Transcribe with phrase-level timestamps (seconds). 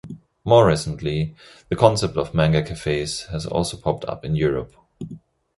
[0.43, 1.35] More recently,
[1.69, 4.75] the concept of manga cafes has also popped up in Europe.